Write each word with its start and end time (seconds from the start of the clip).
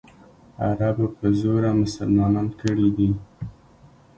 عربو 0.69 1.05
په 1.17 1.25
زوره 1.39 1.71
مسلمانان 1.81 2.47
کړي 2.61 2.89
دي. 2.97 3.09